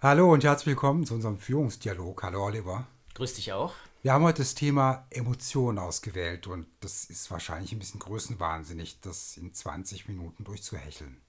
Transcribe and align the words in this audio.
Hallo 0.00 0.32
und 0.32 0.44
herzlich 0.44 0.68
willkommen 0.68 1.04
zu 1.04 1.14
unserem 1.14 1.38
Führungsdialog. 1.38 2.22
Hallo 2.22 2.44
Oliver. 2.44 2.86
Grüß 3.14 3.34
dich 3.34 3.52
auch. 3.52 3.74
Wir 4.00 4.12
haben 4.12 4.22
heute 4.22 4.42
das 4.42 4.54
Thema 4.54 5.08
Emotionen 5.10 5.80
ausgewählt 5.80 6.46
und 6.46 6.68
das 6.78 7.06
ist 7.06 7.32
wahrscheinlich 7.32 7.72
ein 7.72 7.80
bisschen 7.80 7.98
größenwahnsinnig, 7.98 9.00
das 9.00 9.36
in 9.36 9.52
20 9.52 10.06
Minuten 10.06 10.44
durchzuhecheln. 10.44 11.20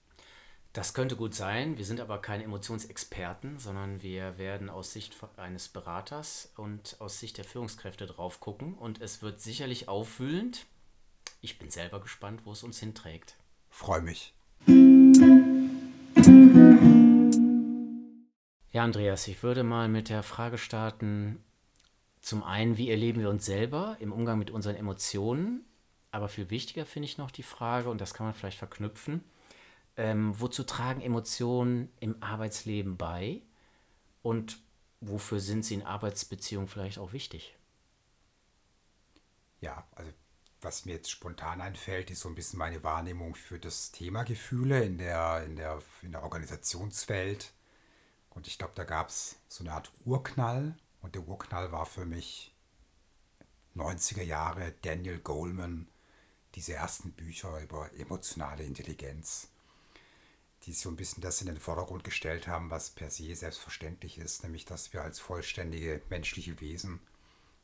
Das 0.72 0.94
könnte 0.94 1.16
gut 1.16 1.34
sein. 1.34 1.80
Wir 1.80 1.86
sind 1.86 2.00
aber 2.00 2.22
keine 2.22 2.44
Emotionsexperten, 2.44 3.58
sondern 3.58 4.04
wir 4.04 4.38
werden 4.38 4.70
aus 4.70 4.94
Sicht 4.94 5.18
eines 5.38 5.68
Beraters 5.70 6.54
und 6.56 6.96
aus 7.00 7.20
Sicht 7.20 7.40
der 7.40 7.46
Führungskräfte 7.46 8.06
drauf 8.06 8.40
gucken. 8.40 8.76
Und 8.76 9.02
es 9.02 9.24
wird 9.24 9.42
sicherlich 9.42 9.88
aufwühlend. 9.88 10.68
Ich 11.42 11.58
bin 11.58 11.72
selber 11.72 12.00
gespannt, 12.02 12.42
wo 12.46 12.52
es 12.52 12.62
uns 12.62 12.78
hinträgt. 12.78 13.36
Freue 13.72 14.04
mich. 14.04 14.36
Ja, 18.72 18.84
Andreas, 18.84 19.28
ich 19.28 19.42
würde 19.42 19.64
mal 19.64 19.88
mit 19.88 20.10
der 20.10 20.22
Frage 20.22 20.60
starten, 20.60 21.44
zum 22.22 22.44
einen, 22.44 22.78
wie 22.78 22.92
erleben 22.92 23.20
wir 23.22 23.30
uns 23.30 23.46
selber 23.46 23.98
im 24.00 24.12
Umgang 24.12 24.38
mit 24.38 24.52
unseren 24.52 24.76
Emotionen? 24.76 25.66
Aber 26.12 26.30
viel 26.30 26.52
wichtiger 26.52 26.86
finde 26.86 27.08
ich 27.08 27.18
noch 27.18 27.32
die 27.32 27.44
Frage, 27.44 27.90
und 27.90 28.00
das 28.00 28.14
kann 28.14 28.28
man 28.28 28.36
vielleicht 28.36 28.60
verknüpfen, 28.60 29.24
ähm, 29.98 30.40
wozu 30.40 30.64
tragen 30.64 31.02
Emotionen 31.02 31.92
im 32.00 32.22
Arbeitsleben 32.22 32.96
bei 32.96 33.42
und 34.22 34.60
wofür 35.02 35.40
sind 35.40 35.66
sie 35.66 35.76
in 35.76 35.84
Arbeitsbeziehungen 35.84 36.68
vielleicht 36.68 37.00
auch 37.00 37.12
wichtig? 37.12 37.56
Ja, 39.62 39.88
also 39.96 40.12
was 40.62 40.86
mir 40.86 40.94
jetzt 40.94 41.10
spontan 41.10 41.62
einfällt, 41.62 42.12
ist 42.12 42.20
so 42.20 42.30
ein 42.30 42.36
bisschen 42.36 42.60
meine 42.60 42.84
Wahrnehmung 42.84 43.34
für 43.34 43.58
das 43.58 43.92
Thema 43.92 44.24
Gefühle 44.24 44.84
in 44.84 44.98
der, 45.00 45.44
in 45.46 45.56
der, 45.56 45.82
in 46.04 46.12
der 46.12 46.22
Organisationswelt. 46.24 47.52
Und 48.32 48.48
ich 48.48 48.58
glaube, 48.58 48.74
da 48.76 48.84
gab 48.84 49.10
es 49.10 49.38
so 49.48 49.64
eine 49.64 49.74
Art 49.74 49.92
Urknall. 50.06 50.78
Und 51.02 51.16
der 51.16 51.28
Urknall 51.28 51.72
war 51.72 51.86
für 51.86 52.06
mich 52.06 52.56
90er 53.76 54.24
Jahre 54.24 54.74
Daniel 54.82 55.20
Goleman, 55.20 55.88
diese 56.56 56.74
ersten 56.74 57.12
Bücher 57.12 57.62
über 57.62 57.92
emotionale 57.94 58.64
Intelligenz, 58.64 59.50
die 60.64 60.74
so 60.74 60.90
ein 60.90 60.96
bisschen 60.96 61.22
das 61.22 61.42
in 61.42 61.48
den 61.48 61.60
Vordergrund 61.60 62.04
gestellt 62.04 62.48
haben, 62.48 62.72
was 62.72 62.90
per 62.90 63.10
se 63.10 63.36
selbstverständlich 63.36 64.18
ist, 64.18 64.44
nämlich 64.44 64.66
dass 64.66 64.92
wir 64.94 65.04
als 65.04 65.20
vollständige 65.20 66.02
menschliche 66.10 66.60
Wesen 66.60 67.00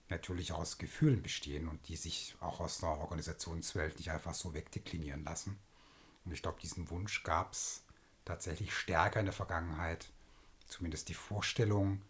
natürlich 0.09 0.53
aus 0.53 0.77
Gefühlen 0.77 1.23
bestehen 1.23 1.67
und 1.67 1.87
die 1.87 1.95
sich 1.95 2.35
auch 2.39 2.59
aus 2.59 2.77
der 2.77 2.89
Organisationswelt 2.89 3.97
nicht 3.97 4.11
einfach 4.11 4.35
so 4.35 4.53
wegdeklinieren 4.53 5.23
lassen. 5.23 5.59
Und 6.23 6.31
ich 6.31 6.41
glaube, 6.41 6.61
diesen 6.61 6.89
Wunsch 6.89 7.23
gab 7.23 7.53
es 7.53 7.83
tatsächlich 8.23 8.73
stärker 8.73 9.19
in 9.19 9.25
der 9.25 9.33
Vergangenheit 9.33 10.11
zumindest 10.67 11.09
die 11.09 11.13
Vorstellung, 11.13 12.01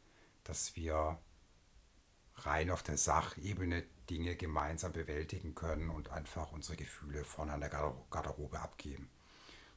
dass 0.44 0.76
wir 0.76 1.20
rein 2.38 2.70
auf 2.70 2.84
der 2.84 2.98
Sachebene 2.98 3.84
Dinge 4.10 4.36
gemeinsam 4.36 4.92
bewältigen 4.92 5.56
können 5.56 5.90
und 5.90 6.10
einfach 6.10 6.52
unsere 6.52 6.78
Gefühle 6.78 7.24
vorne 7.24 7.54
an 7.54 7.62
der 7.62 7.70
Garderobe 7.70 8.60
abgeben. 8.60 9.10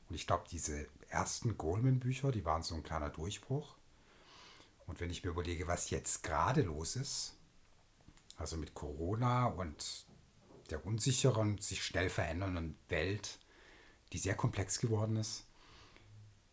Und 0.08 0.14
ich 0.14 0.26
glaube, 0.26 0.44
diese 0.50 0.86
ersten 1.08 1.56
Goldman-Bücher, 1.56 2.32
die 2.32 2.44
waren 2.44 2.62
so 2.62 2.74
ein 2.74 2.82
kleiner 2.82 3.10
Durchbruch. 3.10 3.76
Und 4.86 5.00
wenn 5.00 5.10
ich 5.10 5.22
mir 5.22 5.30
überlege, 5.30 5.66
was 5.66 5.90
jetzt 5.90 6.22
gerade 6.22 6.62
los 6.62 6.96
ist, 6.96 7.36
also 8.36 8.56
mit 8.56 8.74
Corona 8.74 9.46
und 9.46 10.06
der 10.70 10.84
unsicheren, 10.86 11.58
sich 11.58 11.84
schnell 11.84 12.08
verändernden 12.08 12.78
Welt, 12.88 13.38
die 14.12 14.18
sehr 14.18 14.34
komplex 14.34 14.78
geworden 14.80 15.16
ist, 15.16 15.44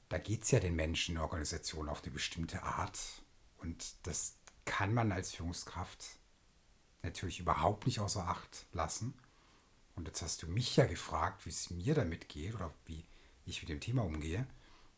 da 0.09 0.17
geht 0.17 0.43
es 0.43 0.51
ja 0.51 0.59
den 0.59 0.75
Menschen 0.75 1.11
in 1.11 1.15
der 1.15 1.23
Organisation 1.23 1.89
auf 1.89 2.03
eine 2.03 2.11
bestimmte 2.11 2.63
Art. 2.63 2.99
Und 3.57 3.95
das 4.03 4.37
kann 4.65 4.93
man 4.93 5.11
als 5.11 5.33
Führungskraft 5.33 6.19
natürlich 7.03 7.39
überhaupt 7.39 7.85
nicht 7.85 7.99
außer 7.99 8.27
Acht 8.27 8.65
lassen. 8.71 9.13
Und 9.95 10.07
jetzt 10.07 10.21
hast 10.21 10.43
du 10.43 10.47
mich 10.47 10.75
ja 10.75 10.85
gefragt, 10.85 11.45
wie 11.45 11.49
es 11.49 11.69
mir 11.69 11.95
damit 11.95 12.27
geht 12.29 12.55
oder 12.55 12.73
wie 12.85 13.05
ich 13.45 13.61
mit 13.61 13.69
dem 13.69 13.79
Thema 13.79 14.03
umgehe. 14.03 14.45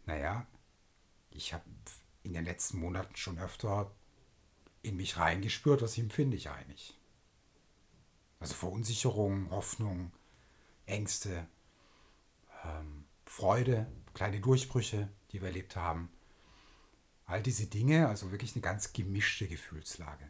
Naja, 0.06 0.48
ich 1.30 1.54
habe 1.54 1.66
in 2.24 2.34
den 2.34 2.46
letzten 2.46 2.80
Monaten 2.80 3.16
schon 3.16 3.38
öfter 3.38 3.92
in 4.82 4.98
mich 4.98 5.18
reingespürt, 5.18 5.82
was 5.82 5.98
empfinde 5.98 6.38
ich 6.38 6.50
eigentlich. 6.50 6.98
Also 8.40 8.54
Verunsicherung, 8.54 9.50
Hoffnung, 9.52 10.12
Ängste, 10.86 11.48
ähm, 12.64 13.06
Freude, 13.26 13.88
kleine 14.18 14.40
Durchbrüche, 14.40 15.10
die 15.32 15.42
wir 15.42 15.50
erlebt 15.50 15.76
haben. 15.76 16.10
All 17.28 17.44
diese 17.44 17.68
Dinge, 17.68 18.08
also 18.08 18.32
wirklich 18.32 18.56
eine 18.56 18.64
ganz 18.64 18.92
gemischte 18.92 19.48
Gefühlslage. 19.48 20.28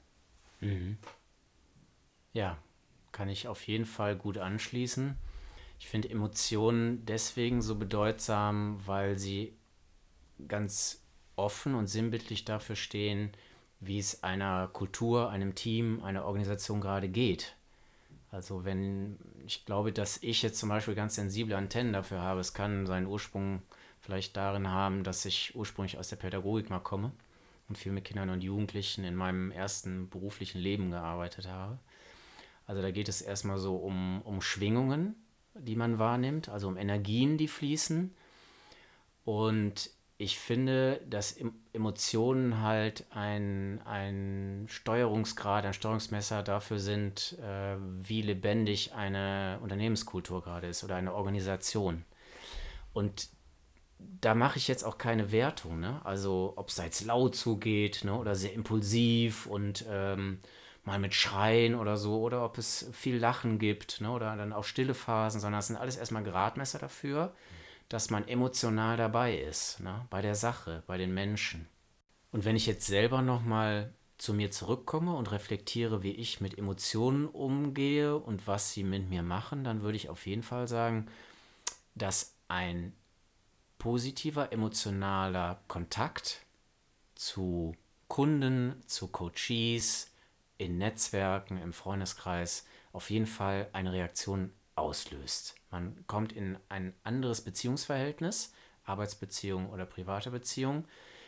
Mhm. 0.59 0.97
Ja, 2.33 2.57
kann 3.13 3.29
ich 3.29 3.47
auf 3.47 3.65
jeden 3.65 3.85
Fall 3.85 4.17
gut 4.17 4.39
anschließen. 4.39 5.15
Ich 5.79 5.87
finde 5.87 6.09
Emotionen 6.09 7.05
deswegen 7.05 7.61
so 7.61 7.75
bedeutsam, 7.75 8.85
weil 8.85 9.17
sie 9.17 9.55
ganz 10.49 11.01
offen 11.37 11.73
und 11.73 11.87
sinnbildlich 11.87 12.43
dafür 12.43 12.75
stehen, 12.75 13.31
wie 13.79 13.99
es 13.99 14.21
einer 14.21 14.67
Kultur, 14.67 15.29
einem 15.29 15.55
Team, 15.55 16.03
einer 16.03 16.25
Organisation 16.25 16.81
gerade 16.81 17.07
geht. 17.07 17.55
Also 18.31 18.65
wenn 18.65 19.17
ich 19.45 19.63
glaube, 19.65 19.93
dass 19.93 20.21
ich 20.21 20.41
jetzt 20.41 20.59
zum 20.59 20.67
Beispiel 20.67 20.95
ganz 20.95 21.15
sensible 21.15 21.55
Antennen 21.55 21.93
dafür 21.93 22.21
habe, 22.21 22.41
es 22.41 22.53
kann 22.53 22.85
seinen 22.85 23.07
Ursprung 23.07 23.61
vielleicht 24.07 24.37
darin 24.37 24.69
haben, 24.69 25.03
dass 25.03 25.25
ich 25.25 25.53
ursprünglich 25.53 25.97
aus 25.97 26.07
der 26.07 26.15
Pädagogik 26.15 26.69
mal 26.69 26.79
komme 26.79 27.11
und 27.67 27.77
viel 27.77 27.91
mit 27.91 28.05
Kindern 28.05 28.29
und 28.29 28.41
Jugendlichen 28.41 29.03
in 29.03 29.15
meinem 29.15 29.51
ersten 29.51 30.09
beruflichen 30.09 30.59
Leben 30.59 30.91
gearbeitet 30.91 31.49
habe. 31.49 31.77
Also 32.65 32.81
da 32.81 32.91
geht 32.91 33.09
es 33.09 33.21
erstmal 33.21 33.57
so 33.57 33.75
um, 33.75 34.21
um 34.21 34.41
Schwingungen, 34.41 35.15
die 35.55 35.75
man 35.75 35.99
wahrnimmt, 35.99 36.47
also 36.47 36.69
um 36.69 36.77
Energien, 36.77 37.37
die 37.37 37.49
fließen. 37.49 38.15
Und 39.25 39.89
ich 40.17 40.39
finde, 40.39 41.01
dass 41.09 41.35
Emotionen 41.73 42.61
halt 42.61 43.07
ein, 43.09 43.81
ein 43.83 44.67
Steuerungsgrad, 44.69 45.65
ein 45.65 45.73
Steuerungsmesser 45.73 46.43
dafür 46.43 46.79
sind, 46.79 47.37
äh, 47.41 47.75
wie 47.99 48.21
lebendig 48.21 48.93
eine 48.93 49.59
Unternehmenskultur 49.61 50.41
gerade 50.41 50.67
ist 50.67 50.85
oder 50.85 50.95
eine 50.95 51.13
Organisation. 51.13 52.05
Und 52.93 53.35
da 53.99 54.35
mache 54.35 54.57
ich 54.57 54.67
jetzt 54.67 54.83
auch 54.83 54.97
keine 54.97 55.31
Wertung, 55.31 55.79
ne? 55.79 56.01
Also 56.03 56.53
ob 56.55 56.69
es 56.69 56.77
jetzt 56.77 57.05
laut 57.05 57.35
zugeht, 57.35 58.03
ne? 58.03 58.15
Oder 58.15 58.35
sehr 58.35 58.53
impulsiv 58.53 59.45
und 59.47 59.85
ähm, 59.89 60.39
mal 60.83 60.99
mit 60.99 61.13
Schreien 61.13 61.75
oder 61.75 61.97
so, 61.97 62.21
oder 62.21 62.45
ob 62.45 62.57
es 62.57 62.89
viel 62.93 63.17
Lachen 63.17 63.59
gibt, 63.59 64.01
ne? 64.01 64.11
Oder 64.11 64.35
dann 64.35 64.53
auch 64.53 64.63
stille 64.63 64.93
Phasen, 64.93 65.41
sondern 65.41 65.59
es 65.59 65.67
sind 65.67 65.77
alles 65.77 65.97
erstmal 65.97 66.23
Gradmesser 66.23 66.79
dafür, 66.79 67.33
dass 67.89 68.09
man 68.09 68.27
emotional 68.27 68.97
dabei 68.97 69.37
ist, 69.37 69.79
ne? 69.79 70.05
Bei 70.09 70.21
der 70.21 70.35
Sache, 70.35 70.83
bei 70.87 70.97
den 70.97 71.13
Menschen. 71.13 71.67
Und 72.31 72.45
wenn 72.45 72.55
ich 72.55 72.65
jetzt 72.65 72.85
selber 72.85 73.21
nochmal 73.21 73.93
zu 74.17 74.33
mir 74.33 74.51
zurückkomme 74.51 75.15
und 75.15 75.31
reflektiere, 75.31 76.03
wie 76.03 76.11
ich 76.11 76.41
mit 76.41 76.57
Emotionen 76.57 77.27
umgehe 77.27 78.17
und 78.17 78.47
was 78.47 78.73
sie 78.73 78.83
mit 78.83 79.09
mir 79.09 79.23
machen, 79.23 79.63
dann 79.63 79.81
würde 79.81 79.95
ich 79.95 80.09
auf 80.09 80.25
jeden 80.25 80.43
Fall 80.43 80.67
sagen, 80.67 81.07
dass 81.95 82.35
ein 82.47 82.93
positiver 83.77 84.51
emotionaler 84.51 85.61
Kontakt 85.67 86.45
zu 87.15 87.75
Kunden, 88.07 88.81
zu 88.85 89.07
Coaches, 89.07 90.11
in 90.57 90.77
Netzwerken, 90.77 91.57
im 91.57 91.73
Freundeskreis 91.73 92.65
auf 92.93 93.09
jeden 93.09 93.27
Fall 93.27 93.69
eine 93.73 93.93
Reaktion 93.93 94.51
auslöst. 94.75 95.55
Man 95.71 96.03
kommt 96.07 96.33
in 96.33 96.57
ein 96.69 96.93
anderes 97.03 97.41
Beziehungsverhältnis, 97.41 98.53
Arbeitsbeziehung 98.85 99.69
oder 99.69 99.85
private 99.85 100.31
Beziehung. 100.31 100.85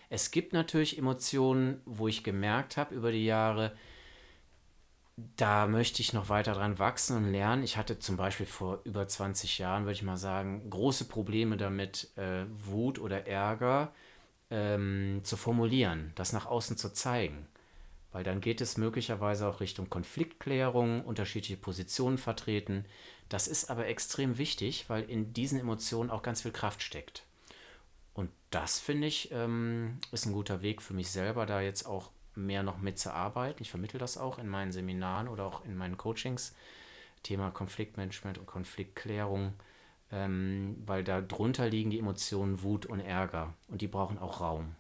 Es 0.10 0.32
gibt 0.32 0.54
natürlich 0.54 0.98
Emotionen, 0.98 1.82
wo 1.86 2.08
ich 2.08 2.24
gemerkt 2.24 2.78
habe 2.78 2.96
über 2.96 3.12
die 3.12 3.26
Jahre, 3.26 3.76
da 5.38 5.68
möchte 5.68 6.02
ich 6.02 6.14
noch 6.14 6.30
weiter 6.30 6.54
dran 6.54 6.80
wachsen 6.80 7.18
und 7.18 7.32
lernen. 7.32 7.64
Ich 7.64 7.78
hatte 7.78 8.00
zum 8.00 8.18
Beispiel 8.18 8.46
vor 8.46 8.82
über 8.84 9.08
20 9.08 9.58
Jahren, 9.58 9.84
würde 9.84 9.94
ich 9.94 10.04
mal 10.04 10.18
sagen, 10.18 10.70
große 10.70 11.06
Probleme 11.06 11.58
damit, 11.58 12.10
äh, 12.18 12.46
Wut 12.50 13.00
oder 13.00 13.28
Ärger 13.28 13.94
ähm, 14.50 15.22
zu 15.24 15.38
formulieren, 15.38 16.12
das 16.16 16.34
nach 16.34 16.46
außen 16.46 16.78
zu 16.78 16.94
zeigen. 16.94 17.48
Weil 18.12 18.24
dann 18.24 18.42
geht 18.42 18.62
es 18.62 18.78
möglicherweise 18.78 19.48
auch 19.48 19.60
Richtung 19.60 19.90
Konfliktklärung, 19.90 21.06
unterschiedliche 21.06 21.58
Positionen 21.58 22.18
vertreten. 22.18 22.86
Das 23.30 23.48
ist 23.48 23.70
aber 23.70 23.88
extrem 23.88 24.38
wichtig, 24.38 24.86
weil 24.90 25.04
in 25.04 25.34
diesen 25.34 25.60
Emotionen 25.60 26.10
auch 26.10 26.24
ganz 26.24 26.42
viel 26.42 26.52
Kraft 26.52 26.82
steckt. 26.82 27.24
Und 28.14 28.32
das 28.50 28.80
finde 28.80 29.08
ich 29.08 29.30
ähm, 29.32 30.00
ist 30.12 30.26
ein 30.26 30.34
guter 30.34 30.62
Weg 30.62 30.82
für 30.82 30.94
mich 30.94 31.10
selber, 31.12 31.46
da 31.46 31.62
jetzt 31.62 31.86
auch 31.86 32.10
mehr 32.46 32.64
noch 32.64 32.80
mitzuarbeiten. 32.80 33.62
Ich 33.62 33.70
vermittle 33.70 34.00
das 34.00 34.18
auch 34.18 34.40
in 34.40 34.48
meinen 34.48 34.72
Seminaren 34.72 35.28
oder 35.28 35.46
auch 35.46 35.66
in 35.66 35.76
meinen 35.76 35.98
Coachings. 35.98 36.54
Thema 37.24 37.52
Konfliktmanagement 37.52 38.38
und 38.38 38.46
Konfliktklärung, 38.46 39.54
ähm, 40.12 40.82
weil 40.86 41.04
da 41.04 41.22
drunter 41.22 41.70
liegen 41.70 41.90
die 41.90 42.00
Emotionen 42.00 42.64
Wut 42.64 42.86
und 42.86 43.00
Ärger 43.00 43.54
und 43.68 43.82
die 43.82 43.88
brauchen 43.88 44.18
auch 44.18 44.42
Raum. 44.42 44.76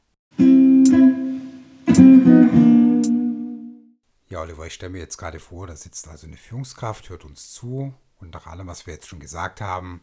Ja, 4.29 4.41
Oliver, 4.41 4.67
ich 4.67 4.73
stelle 4.73 4.91
mir 4.91 5.00
jetzt 5.00 5.17
gerade 5.17 5.39
vor, 5.39 5.67
da 5.67 5.75
sitzt 5.75 6.07
also 6.07 6.27
eine 6.27 6.38
Führungskraft, 6.38 7.09
hört 7.09 7.25
uns 7.25 7.51
zu 7.51 7.94
und 8.19 8.33
nach 8.33 8.47
allem, 8.47 8.67
was 8.67 8.85
wir 8.85 8.94
jetzt 8.94 9.07
schon 9.07 9.19
gesagt 9.19 9.59
haben, 9.59 10.01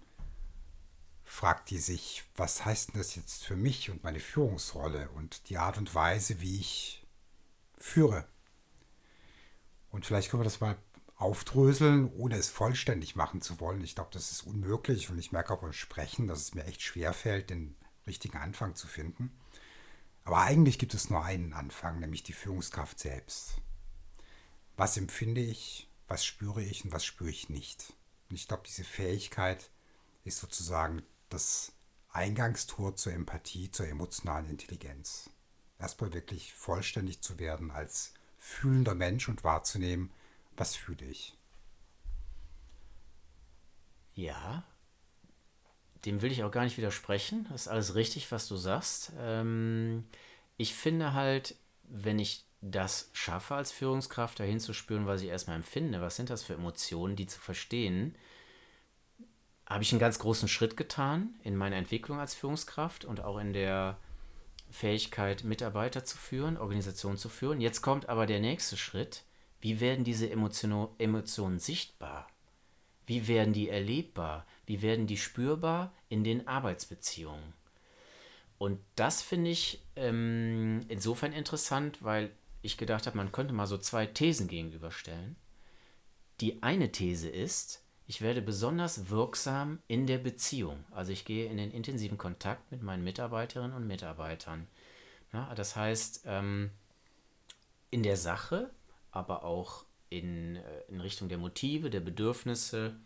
fragt 1.25 1.70
die 1.70 1.79
sich, 1.79 2.25
was 2.37 2.64
heißt 2.64 2.93
denn 2.93 3.00
das 3.00 3.14
jetzt 3.17 3.44
für 3.44 3.56
mich 3.56 3.91
und 3.91 4.05
meine 4.05 4.20
Führungsrolle 4.20 5.08
und 5.11 5.49
die 5.49 5.58
Art 5.58 5.79
und 5.79 5.94
Weise, 5.94 6.41
wie 6.41 6.58
ich 6.58 7.06
führe. 7.78 8.26
Und 9.90 10.06
vielleicht 10.06 10.31
können 10.31 10.40
wir 10.43 10.44
das 10.44 10.61
mal 10.61 10.76
aufdröseln, 11.17 12.12
ohne 12.12 12.37
es 12.37 12.50
vollständig 12.50 13.17
machen 13.17 13.40
zu 13.40 13.58
wollen. 13.61 13.82
Ich 13.82 13.94
glaube, 13.94 14.11
das 14.12 14.32
ist 14.32 14.43
unmöglich 14.43 15.08
und 15.08 15.19
ich 15.19 15.32
merke 15.32 15.55
auch 15.55 15.61
beim 15.61 15.73
Sprechen, 15.73 16.26
dass 16.26 16.40
es 16.40 16.55
mir 16.55 16.64
echt 16.64 16.82
schwer 16.82 17.12
fällt, 17.12 17.50
den 17.50 17.75
richtigen 18.06 18.37
Anfang 18.37 18.75
zu 18.75 18.87
finden. 18.87 19.32
Aber 20.25 20.38
eigentlich 20.38 20.78
gibt 20.78 20.93
es 20.93 21.08
nur 21.08 21.25
einen 21.25 21.52
Anfang, 21.52 22.00
nämlich 22.00 22.23
die 22.23 22.32
Führungskraft 22.32 22.99
selbst. 22.99 23.61
Was 24.76 24.96
empfinde 24.96 25.40
ich, 25.40 25.88
was 26.08 26.25
spüre 26.25 26.62
ich 26.62 26.84
und 26.84 26.93
was 26.93 27.05
spüre 27.05 27.31
ich 27.31 27.49
nicht? 27.49 27.94
Und 28.29 28.37
ich 28.37 28.49
glaube, 28.49 28.64
diese 28.67 28.84
Fähigkeit 28.84 29.70
ist 30.25 30.38
sozusagen 30.38 31.02
das 31.29 31.72
Eingangstor 32.11 32.96
zur 32.96 33.12
Empathie, 33.12 33.70
zur 33.70 33.88
emotionalen 33.88 34.50
Intelligenz. 34.50 35.31
Erstmal 35.78 36.12
wirklich 36.12 36.55
vollständig 36.55 37.20
zu 37.20 37.38
werden 37.38 37.70
als 37.70 38.14
fühlender 38.38 38.94
Mensch 38.94 39.28
und 39.28 39.44
wahrzunehmen, 39.44 40.11
was 40.56 40.76
fühle 40.76 41.05
ich. 41.05 41.37
Ja, 44.14 44.64
dem 46.06 46.23
will 46.23 46.32
ich 46.32 46.44
auch 46.44 46.50
gar 46.50 46.64
nicht 46.64 46.78
widersprechen. 46.78 47.46
Das 47.50 47.62
ist 47.62 47.69
alles 47.69 47.94
richtig, 47.94 48.31
was 48.32 48.49
du 48.49 48.56
sagst. 48.56 49.12
Ähm, 49.19 50.05
ich 50.56 50.75
finde 50.75 51.12
halt, 51.12 51.56
wenn 51.82 52.19
ich 52.19 52.44
das 52.62 53.11
schaffe, 53.12 53.55
als 53.55 53.72
Führungskraft 53.72 54.40
dahin 54.40 54.61
zu 54.61 54.72
spüren, 54.72 55.06
was 55.06 55.20
ich 55.20 55.29
erstmal 55.29 55.56
empfinde, 55.56 56.00
was 56.00 56.17
sind 56.17 56.31
das 56.31 56.43
für 56.43 56.55
Emotionen, 56.55 57.17
die 57.17 57.26
zu 57.26 57.38
verstehen, 57.40 58.17
habe 59.67 59.82
ich 59.82 59.93
einen 59.93 60.00
ganz 60.00 60.19
großen 60.19 60.49
Schritt 60.49 60.76
getan 60.76 61.34
in 61.43 61.56
meiner 61.56 61.76
Entwicklung 61.76 62.20
als 62.20 62.34
Führungskraft 62.34 63.05
und 63.05 63.20
auch 63.20 63.38
in 63.38 63.52
der 63.52 63.99
Fähigkeit, 64.71 65.45
Mitarbeiter 65.45 66.05
zu 66.05 66.17
führen, 66.17 66.57
Organisationen 66.57 67.19
zu 67.19 67.29
führen. 67.29 67.61
Jetzt 67.61 67.83
kommt 67.83 68.09
aber 68.09 68.27
der 68.27 68.41
nächste 68.41 68.77
Schritt. 68.77 69.23
Wie 69.61 69.81
werden 69.81 70.05
diese 70.05 70.29
Emotion, 70.31 70.89
Emotionen 70.99 71.59
sichtbar? 71.59 72.29
Wie 73.07 73.29
werden 73.29 73.53
die 73.53 73.69
erlebbar? 73.69 74.47
Wie 74.67 74.83
werden 74.83 75.07
die 75.07 75.17
spürbar 75.17 75.95
in 76.09 76.25
den 76.25 76.47
Arbeitsbeziehungen? 76.47 77.55
Und 78.59 78.81
das 78.95 79.23
finde 79.23 79.51
ich 79.51 79.83
ähm, 79.97 80.81
insofern 80.89 81.33
interessant, 81.33 82.03
weil 82.03 82.31
ich 82.63 82.77
gedacht 82.77 83.07
habe, 83.07 83.17
man 83.17 83.33
könnte 83.33 83.55
mal 83.55 83.67
so 83.67 83.79
zwei 83.79 84.07
Thesen 84.07 84.49
gegenüberstellen. 84.49 85.37
Die 86.41 86.63
eine 86.63 86.91
These 86.91 87.29
ist, 87.29 87.83
ich 88.06 88.20
werde 88.20 88.41
besonders 88.41 89.11
wirksam 89.11 89.81
in 89.88 90.06
der 90.06 90.19
Beziehung. 90.19 90.85
Also 90.93 91.12
ich 91.12 91.25
gehe 91.25 91.50
in 91.50 91.56
den 91.56 91.73
intensiven 91.73 92.19
Kontakt 92.19 92.70
mit 92.70 92.82
meinen 92.82 93.03
Mitarbeiterinnen 93.03 93.76
und 93.76 93.87
Mitarbeitern. 93.87 94.67
Ja, 95.32 95.53
das 95.55 95.75
heißt, 95.75 96.23
ähm, 96.26 96.70
in 97.91 98.03
der 98.03 98.17
Sache, 98.17 98.70
aber 99.11 99.44
auch 99.44 99.85
in, 100.08 100.56
äh, 100.56 100.82
in 100.88 101.00
Richtung 101.00 101.29
der 101.29 101.38
Motive, 101.38 101.91
der 101.91 102.00
Bedürfnisse 102.00 102.97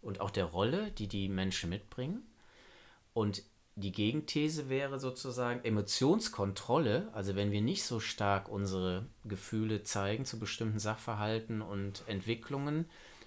und 0.00 0.20
auch 0.20 0.30
der 0.30 0.46
Rolle, 0.46 0.90
die 0.92 1.08
die 1.08 1.28
Menschen 1.28 1.68
mitbringen. 1.68 2.22
Und 3.12 3.42
die 3.74 3.92
Gegenthese 3.92 4.70
wäre 4.70 4.98
sozusagen 4.98 5.62
Emotionskontrolle, 5.62 7.08
also 7.12 7.36
wenn 7.36 7.52
wir 7.52 7.60
nicht 7.60 7.84
so 7.84 8.00
stark 8.00 8.48
unsere 8.48 9.04
Gefühle 9.24 9.82
zeigen 9.82 10.24
zu 10.24 10.38
bestimmten 10.38 10.78
Sachverhalten 10.78 11.60
und 11.60 12.02
Entwicklungen, 12.06 12.86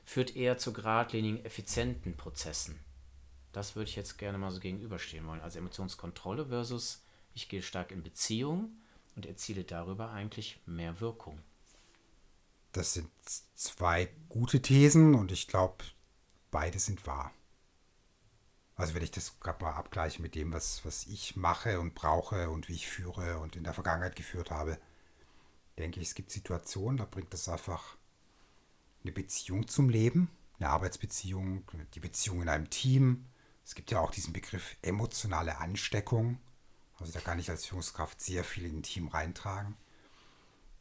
führt 0.10 0.36
eher 0.36 0.58
zu 0.58 0.74
geradlinigen, 0.74 1.46
effizienten 1.46 2.18
Prozessen. 2.18 2.80
Das 3.52 3.76
würde 3.76 3.88
ich 3.92 3.96
jetzt 3.96 4.18
gerne 4.18 4.40
mal 4.40 4.50
so 4.50 4.60
gegenüberstehen 4.60 5.24
wollen. 5.28 5.40
Also 5.40 5.60
Emotionskontrolle 5.60 6.48
versus 6.48 7.04
ich 7.36 7.48
gehe 7.48 7.62
stark 7.62 7.92
in 7.92 8.02
Beziehung 8.02 8.72
und 9.16 9.28
erziele 9.28 9.64
darüber 9.66 10.10
eigentlich 10.10 10.60
mehr 10.66 11.00
Wirkung. 11.00 11.38
Das 12.72 12.96
sind 12.96 13.12
zwei 13.54 14.10
gute 14.30 14.64
Thesen 14.64 15.14
und 15.14 15.32
ich 15.32 15.48
glaube, 15.48 15.84
beide 16.50 16.80
sind 16.80 17.06
wahr. 17.06 17.32
Also 18.76 18.96
wenn 18.96 19.04
ich 19.04 19.12
das 19.12 19.40
gerade 19.40 19.64
mal 19.64 19.74
abgleiche 19.74 20.24
mit 20.24 20.34
dem, 20.34 20.52
was, 20.52 20.84
was 20.86 21.06
ich 21.06 21.36
mache 21.36 21.80
und 21.80 21.94
brauche 21.94 22.50
und 22.50 22.68
wie 22.68 22.74
ich 22.74 22.88
führe 22.88 23.38
und 23.38 23.56
in 23.56 23.64
der 23.64 23.76
Vergangenheit 23.76 24.16
geführt 24.16 24.50
habe, 24.50 24.80
denke 25.78 26.00
ich, 26.00 26.08
es 26.08 26.16
gibt 26.16 26.32
Situationen, 26.32 26.98
da 26.98 27.06
bringt 27.06 27.32
es 27.36 27.48
einfach 27.48 27.99
eine 29.10 29.16
Beziehung 29.16 29.68
zum 29.68 29.90
Leben, 29.90 30.30
eine 30.60 30.70
Arbeitsbeziehung, 30.70 31.64
die 31.96 32.00
Beziehung 32.00 32.44
in 32.44 32.50
einem 32.50 32.70
Team. 32.70 33.26
Es 33.66 33.76
gibt 33.76 33.92
ja 33.92 34.00
auch 34.00 34.12
diesen 34.12 34.34
Begriff 34.34 34.78
emotionale 34.82 35.58
Ansteckung. 35.58 36.40
Also 37.00 37.12
da 37.12 37.20
kann 37.20 37.40
ich 37.40 37.50
als 37.50 37.66
Führungskraft 37.66 38.22
sehr 38.22 38.44
viel 38.44 38.66
in 38.66 38.80
ein 38.80 38.84
Team 38.84 39.08
reintragen. 39.08 39.76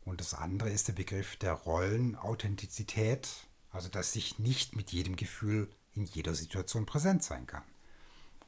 Und 0.04 0.20
das 0.20 0.34
andere 0.34 0.70
ist 0.70 0.88
der 0.88 0.94
Begriff 0.94 1.36
der 1.36 1.52
Rollenauthentizität, 1.52 3.28
also 3.70 3.88
dass 3.88 4.16
ich 4.16 4.38
nicht 4.38 4.76
mit 4.76 4.90
jedem 4.90 5.16
Gefühl 5.16 5.70
in 5.94 6.04
jeder 6.04 6.34
Situation 6.34 6.86
präsent 6.86 7.22
sein 7.22 7.46
kann. 7.46 7.64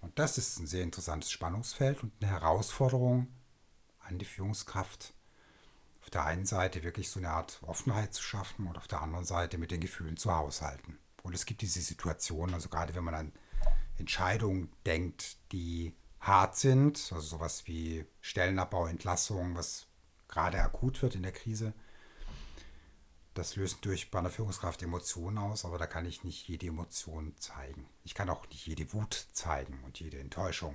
Und 0.01 0.19
das 0.19 0.39
ist 0.39 0.59
ein 0.59 0.67
sehr 0.67 0.83
interessantes 0.83 1.31
Spannungsfeld 1.31 2.03
und 2.03 2.13
eine 2.21 2.31
Herausforderung 2.31 3.29
an 4.01 4.19
die 4.19 4.25
Führungskraft, 4.25 5.13
auf 6.11 6.25
der 6.25 6.25
einen 6.25 6.45
Seite 6.45 6.83
wirklich 6.83 7.09
so 7.09 7.21
eine 7.21 7.31
Art 7.31 7.61
Offenheit 7.63 8.13
zu 8.13 8.21
schaffen 8.25 8.67
und 8.67 8.77
auf 8.77 8.89
der 8.89 9.01
anderen 9.01 9.25
Seite 9.25 9.59
mit 9.59 9.71
den 9.71 9.81
Gefühlen 9.81 10.17
zu 10.17 10.35
haushalten. 10.35 10.99
Und 11.23 11.37
es 11.37 11.47
gibt 11.47 11.63
diese 11.63 11.81
Situationen, 11.81 12.53
also 12.53 12.69
gerade 12.69 12.97
wenn 12.97 13.05
man 13.05 13.15
an 13.15 13.33
Entscheidungen 13.97 14.73
denkt, 14.85 15.37
die 15.53 15.95
hart 16.19 16.57
sind, 16.57 17.13
also 17.13 17.21
sowas 17.21 17.69
wie 17.69 18.05
Stellenabbau, 18.21 18.89
Entlassung, 18.89 19.55
was 19.55 19.87
gerade 20.27 20.61
akut 20.61 21.01
wird 21.01 21.15
in 21.15 21.23
der 21.23 21.31
Krise. 21.31 21.75
Das 23.35 23.55
löst 23.55 23.85
durch 23.85 24.11
bei 24.11 24.19
einer 24.19 24.31
Führungskraft 24.31 24.83
Emotionen 24.83 25.39
aus, 25.39 25.65
aber 25.65 25.79
da 25.79 25.87
kann 25.87 26.07
ich 26.07 26.25
nicht 26.25 26.49
jede 26.49 26.67
Emotion 26.67 27.37
zeigen. 27.39 27.89
Ich 28.03 28.15
kann 28.15 28.31
auch 28.31 28.49
nicht 28.49 28.67
jede 28.67 28.93
Wut 28.93 29.29
zeigen 29.33 29.79
und 29.85 30.01
jede 30.01 30.19
Enttäuschung. 30.19 30.75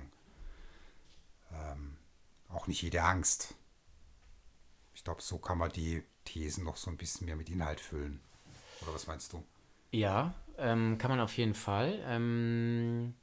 Ähm, 1.52 1.98
auch 2.48 2.68
nicht 2.68 2.80
jede 2.80 3.02
Angst. 3.02 3.54
Ich 5.06 5.08
glaube, 5.08 5.22
so 5.22 5.38
kann 5.38 5.58
man 5.58 5.70
die 5.70 6.02
Thesen 6.24 6.64
noch 6.64 6.76
so 6.76 6.90
ein 6.90 6.96
bisschen 6.96 7.26
mehr 7.26 7.36
mit 7.36 7.48
Inhalt 7.48 7.78
füllen. 7.78 8.18
Oder 8.82 8.92
was 8.92 9.06
meinst 9.06 9.32
du? 9.32 9.44
Ja, 9.92 10.34
ähm, 10.58 10.98
kann 10.98 11.12
man 11.12 11.20
auf 11.20 11.36
jeden 11.36 11.54
Fall. 11.54 12.02
Ähm, 12.04 13.14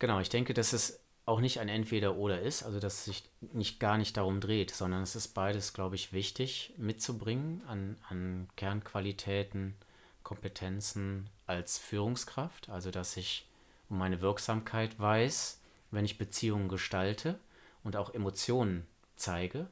genau, 0.00 0.18
ich 0.18 0.30
denke, 0.30 0.52
dass 0.52 0.72
es 0.72 0.98
auch 1.26 1.38
nicht 1.38 1.60
ein 1.60 1.68
Entweder-Oder 1.68 2.40
ist, 2.40 2.64
also 2.64 2.80
dass 2.80 2.94
es 2.94 3.04
sich 3.04 3.30
nicht 3.52 3.78
gar 3.78 3.98
nicht 3.98 4.16
darum 4.16 4.40
dreht, 4.40 4.72
sondern 4.72 5.04
es 5.04 5.14
ist 5.14 5.28
beides, 5.28 5.74
glaube 5.74 5.94
ich, 5.94 6.12
wichtig 6.12 6.74
mitzubringen 6.76 7.62
an, 7.68 7.96
an 8.08 8.48
Kernqualitäten, 8.56 9.76
Kompetenzen 10.24 11.30
als 11.46 11.78
Führungskraft, 11.78 12.68
also 12.68 12.90
dass 12.90 13.16
ich 13.16 13.48
um 13.88 13.96
meine 13.96 14.20
Wirksamkeit 14.20 14.98
weiß, 14.98 15.60
wenn 15.92 16.04
ich 16.04 16.18
Beziehungen 16.18 16.68
gestalte 16.68 17.38
und 17.84 17.94
auch 17.94 18.12
Emotionen 18.12 18.88
zeige, 19.14 19.68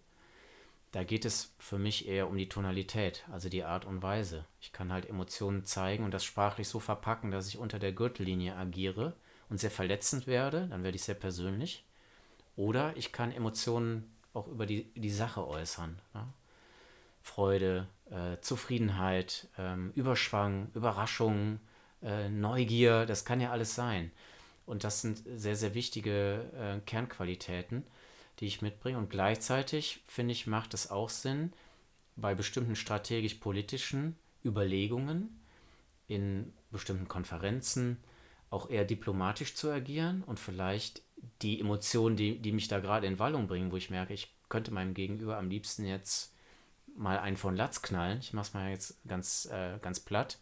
da 0.93 1.05
geht 1.05 1.25
es 1.25 1.55
für 1.59 1.79
mich 1.79 2.09
eher 2.09 2.29
um 2.29 2.37
die 2.37 2.49
Tonalität, 2.49 3.25
also 3.31 3.49
die 3.49 3.63
Art 3.63 3.85
und 3.85 4.03
Weise. 4.03 4.45
Ich 4.61 4.73
kann 4.73 4.93
halt 4.93 5.09
Emotionen 5.09 5.65
zeigen 5.65 6.05
und 6.05 6.13
das 6.13 6.25
sprachlich 6.25 6.69
so 6.69 6.81
verpacken, 6.81 7.31
dass 7.31 7.49
ich 7.49 7.59
unter 7.59 7.79
der 7.79 7.93
Gürtellinie 7.93 8.57
agiere 8.57 9.15
und 9.49 9.61
sehr 9.61 9.71
verletzend 9.71 10.27
werde, 10.27 10.67
dann 10.69 10.83
werde 10.83 10.97
ich 10.97 11.05
sehr 11.05 11.15
persönlich. 11.15 11.85
Oder 12.57 12.97
ich 12.97 13.13
kann 13.13 13.31
Emotionen 13.31 14.13
auch 14.35 14.49
über 14.49 14.67
die, 14.67 14.93
die 14.95 15.11
Sache 15.11 15.47
äußern. 15.47 16.01
Ja? 16.15 16.29
Freude, 17.23 17.87
äh, 18.11 18.41
Zufriedenheit, 18.41 19.49
ähm, 19.59 19.93
Überschwang, 19.95 20.71
Überraschung, 20.75 21.61
äh, 22.03 22.29
Neugier, 22.29 23.07
das 23.07 23.25
kann 23.25 23.41
ja 23.41 23.51
alles 23.51 23.75
sein. 23.75 24.11
Und 24.67 24.85
das 24.85 25.03
sind 25.03 25.23
sehr, 25.37 25.57
sehr 25.57 25.75
wichtige 25.75 26.51
äh, 26.57 26.81
Kernqualitäten 26.87 27.85
die 28.41 28.47
ich 28.47 28.63
mitbringe. 28.63 28.99
Und 28.99 29.11
gleichzeitig, 29.11 30.03
finde 30.07 30.33
ich, 30.33 30.47
macht 30.47 30.75
es 30.75 30.91
auch 30.91 31.09
Sinn, 31.09 31.53
bei 32.17 32.35
bestimmten 32.35 32.77
strategisch-politischen 32.77 34.17
Überlegungen 34.45 35.41
in 36.09 36.53
bestimmten 36.71 37.09
Konferenzen 37.09 37.99
auch 38.51 38.69
eher 38.69 38.85
diplomatisch 38.85 39.55
zu 39.55 39.71
agieren 39.71 40.25
und 40.25 40.41
vielleicht 40.41 41.03
die 41.43 41.61
Emotionen, 41.61 42.17
die, 42.17 42.39
die 42.39 42.53
mich 42.53 42.69
da 42.69 42.81
gerade 42.81 43.07
in 43.07 43.19
Wallung 43.19 43.47
bringen, 43.47 43.71
wo 43.71 43.77
ich 43.77 43.91
merke, 43.91 44.13
ich 44.13 44.35
könnte 44.49 44.73
meinem 44.73 44.95
Gegenüber 44.95 45.39
am 45.39 45.49
liebsten 45.49 45.87
jetzt 45.87 46.35
mal 46.97 47.19
einen 47.19 47.37
von 47.37 47.55
Latz 47.55 47.83
knallen, 47.83 48.19
ich 48.19 48.33
mache 48.33 48.49
es 48.49 48.55
mal 48.55 48.71
jetzt 48.71 48.97
ganz, 49.07 49.47
äh, 49.47 49.79
ganz 49.81 50.01
platt, 50.01 50.39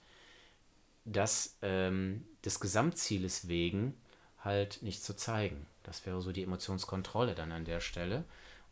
das 1.04 1.58
ähm, 1.62 2.24
des 2.44 2.60
Gesamtzieles 2.60 3.48
wegen 3.48 3.94
halt 4.40 4.82
nicht 4.82 5.02
zu 5.02 5.16
zeigen. 5.16 5.66
Das 5.82 6.06
wäre 6.06 6.20
so 6.20 6.32
die 6.32 6.42
Emotionskontrolle 6.42 7.34
dann 7.34 7.52
an 7.52 7.64
der 7.64 7.80
Stelle. 7.80 8.24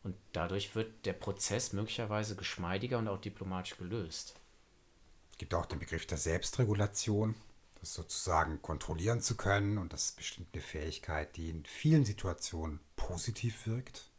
Und 0.03 0.15
dadurch 0.33 0.75
wird 0.75 1.05
der 1.05 1.15
Prozess 1.15 1.73
möglicherweise 1.73 2.37
geschmeidiger 2.37 2.99
und 2.99 3.09
auch 3.09 3.21
diplomatisch 3.21 3.77
gelöst. 3.77 4.35
Es 5.33 5.39
gibt 5.39 5.53
auch 5.55 5.67
den 5.67 5.81
Begriff 5.81 6.07
der 6.07 6.19
Selbstregulation, 6.19 7.35
das 7.81 7.93
sozusagen 7.93 8.63
kontrollieren 8.63 9.21
zu 9.21 9.37
können 9.37 9.79
und 9.79 9.93
das 9.93 10.07
ist 10.07 10.17
bestimmt 10.17 10.49
eine 10.53 10.63
Fähigkeit, 10.63 11.37
die 11.37 11.51
in 11.51 11.65
vielen 11.67 12.05
Situationen 12.05 12.81
positiv 12.97 13.67
wirkt. 13.67 14.11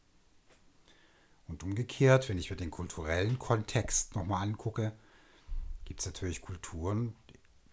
Und 1.48 1.64
umgekehrt, 1.64 2.28
wenn 2.28 2.38
ich 2.38 2.50
mir 2.50 2.58
den 2.58 2.72
kulturellen 2.72 3.40
Kontext 3.40 4.16
nochmal 4.16 4.44
angucke, 4.44 4.92
gibt 5.86 6.02
es 6.02 6.06
natürlich 6.06 6.42
Kulturen, 6.42 7.16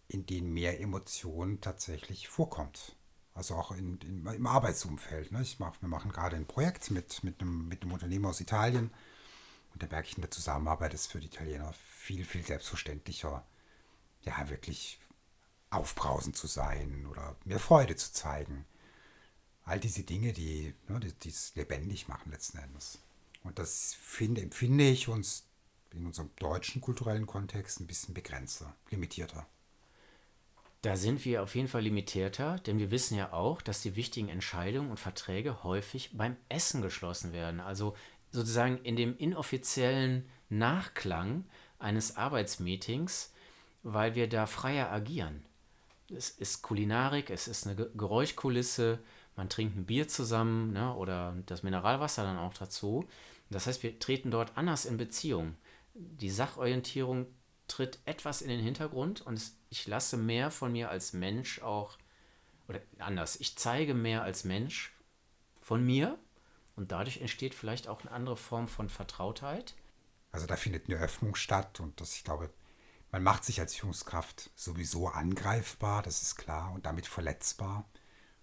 in 0.09 0.25
denen 0.25 0.55
mehr 0.55 0.81
Emotionen 0.81 1.61
tatsächlich 1.61 2.29
vorkommt. 2.29 2.95
Also 3.35 3.57
auch 3.57 3.73
in, 3.73 3.99
in, 3.99 4.27
im 4.27 4.47
Arbeitsumfeld. 4.47 5.33
Ne? 5.33 5.43
Ich 5.43 5.59
mach, 5.59 5.81
wir 5.83 5.89
machen 5.89 6.13
gerade 6.13 6.37
ein 6.37 6.47
Projekt 6.47 6.91
mit, 6.91 7.25
mit, 7.25 7.41
einem, 7.41 7.69
mit 7.69 7.83
einem 7.83 7.93
Unternehmen 7.93 8.27
aus 8.27 8.41
Italien. 8.41 8.91
Und 9.73 9.83
da 9.83 9.89
merke 9.89 10.09
ich 10.09 10.17
in 10.17 10.23
der 10.23 10.31
Zusammenarbeit 10.31 10.95
ist 10.95 11.09
für 11.09 11.21
die 11.21 11.27
Italiener 11.27 11.73
viel, 11.73 12.25
viel 12.25 12.45
selbstverständlicher, 12.45 13.45
ja, 14.23 14.49
wirklich 14.49 15.01
aufbrausend 15.71 16.37
zu 16.37 16.47
sein 16.47 17.07
oder 17.07 17.37
mehr 17.45 17.59
Freude 17.59 17.97
zu 17.97 18.13
zeigen. 18.13 18.65
All 19.65 19.81
diese 19.81 20.05
Dinge, 20.05 20.33
die 20.33 20.75
ne, 20.89 21.01
es 21.27 21.53
lebendig 21.57 22.07
machen 22.07 22.31
letzten 22.31 22.59
Endes. 22.59 22.99
Und 23.43 23.59
das 23.59 23.95
finde, 23.95 24.43
empfinde 24.43 24.85
ich 24.89 25.09
uns 25.09 25.45
in 25.91 26.07
unserem 26.07 26.31
deutschen 26.37 26.81
kulturellen 26.81 27.27
Kontext 27.27 27.81
ein 27.81 27.87
bisschen 27.87 28.15
begrenzter, 28.15 28.75
limitierter. 28.91 29.47
Da 30.85 30.99
sind 30.99 31.25
wir 31.25 31.43
auf 31.43 31.55
jeden 31.55 31.69
Fall 31.69 31.81
limitierter, 31.81 32.59
denn 32.59 32.79
wir 32.79 32.91
wissen 32.91 33.17
ja 33.17 33.33
auch, 33.33 33.63
dass 33.63 33.81
die 33.81 33.97
wichtigen 33.97 34.29
Entscheidungen 34.29 34.91
und 34.91 35.01
Verträge 35.01 35.65
häufig 35.65 36.11
beim 36.13 36.37
Essen 36.51 36.83
geschlossen 36.83 37.33
werden. 37.33 37.61
Also 37.61 37.97
sozusagen 38.33 38.77
in 38.83 38.95
dem 38.95 39.17
inoffiziellen 39.17 40.29
Nachklang 40.51 41.47
eines 41.79 42.19
Arbeitsmeetings, 42.19 43.33
weil 43.83 44.15
wir 44.15 44.29
da 44.29 44.45
freier 44.45 44.93
agieren. 44.93 45.47
Es 46.15 46.29
ist 46.29 46.61
Kulinarik, 46.61 47.31
es 47.31 47.49
ist 47.49 47.67
eine 47.67 47.77
Geräuschkulisse, 47.77 48.99
man 49.37 49.49
trinkt 49.49 49.79
ein 49.79 49.87
Bier 49.87 50.07
zusammen 50.07 50.75
ne, 50.75 50.95
oder 50.95 51.35
das 51.47 51.63
Mineralwasser 51.63 52.25
dann 52.25 52.37
auch 52.37 52.53
dazu. 52.53 53.09
Das 53.49 53.67
heißt, 53.67 53.83
wir 53.83 53.99
treten 53.99 54.31
dort 54.31 54.59
anders 54.59 54.85
in 54.85 54.99
Beziehung. 54.99 55.57
Die 55.95 56.29
Sachorientierung 56.29 57.25
tritt 57.75 57.99
etwas 58.05 58.41
in 58.41 58.49
den 58.49 58.61
Hintergrund 58.61 59.21
und 59.23 59.43
ich 59.69 59.89
lasse 59.89 60.17
mehr 60.17 60.53
von 60.53 60.71
mir 60.71 60.91
als 60.91 61.13
Mensch 61.13 61.61
auch, 61.61 61.99
oder 62.69 62.81
anders, 63.01 63.35
ich 63.35 63.57
zeige 63.59 63.95
mehr 63.95 64.23
als 64.23 64.45
Mensch 64.45 64.95
von 65.61 65.85
mir 65.85 66.17
und 66.77 66.93
dadurch 66.93 67.21
entsteht 67.21 67.53
vielleicht 67.53 67.89
auch 67.89 68.03
eine 68.03 68.13
andere 68.13 68.37
Form 68.37 68.69
von 68.69 68.89
Vertrautheit. 68.89 69.75
Also 70.31 70.47
da 70.47 70.55
findet 70.55 70.89
eine 70.89 71.01
Öffnung 71.01 71.35
statt 71.35 71.81
und 71.81 72.01
das, 72.01 72.15
ich 72.15 72.23
glaube, 72.23 72.49
man 73.11 73.25
macht 73.25 73.45
sich 73.45 73.59
als 73.59 73.75
Führungskraft 73.75 74.53
sowieso 74.55 75.09
angreifbar, 75.09 76.03
das 76.03 76.23
ist 76.23 76.37
klar, 76.37 76.71
und 76.75 76.87
damit 76.87 77.09
verletzbar. 77.09 77.91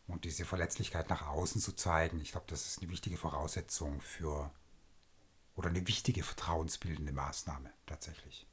Und 0.07 0.25
diese 0.25 0.43
Verletzlichkeit 0.43 1.09
nach 1.09 1.25
außen 1.27 1.61
zu 1.61 1.71
zeigen, 1.71 2.19
ich 2.19 2.31
glaube, 2.31 2.47
das 2.50 2.67
ist 2.67 2.81
eine 2.81 2.91
wichtige 2.91 3.15
Voraussetzung 3.15 4.01
für 4.01 4.51
oder 5.55 5.69
eine 5.69 5.88
wichtige 5.88 6.21
vertrauensbildende 6.21 7.13
Maßnahme 7.13 7.71
tatsächlich. 7.85 8.50